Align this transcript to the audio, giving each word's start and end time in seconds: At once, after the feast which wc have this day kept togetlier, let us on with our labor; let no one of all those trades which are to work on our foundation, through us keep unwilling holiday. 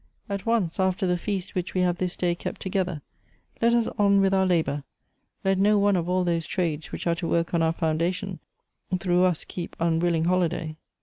At 0.27 0.47
once, 0.47 0.79
after 0.79 1.05
the 1.05 1.15
feast 1.15 1.53
which 1.53 1.75
wc 1.75 1.83
have 1.83 1.97
this 1.99 2.15
day 2.15 2.33
kept 2.33 2.61
togetlier, 2.63 3.01
let 3.61 3.75
us 3.75 3.87
on 3.99 4.19
with 4.19 4.33
our 4.33 4.47
labor; 4.47 4.83
let 5.45 5.59
no 5.59 5.77
one 5.77 5.95
of 5.95 6.09
all 6.09 6.23
those 6.23 6.47
trades 6.47 6.91
which 6.91 7.05
are 7.05 7.13
to 7.13 7.27
work 7.27 7.53
on 7.53 7.61
our 7.61 7.71
foundation, 7.71 8.39
through 8.99 9.25
us 9.25 9.43
keep 9.45 9.75
unwilling 9.79 10.25
holiday. 10.25 10.75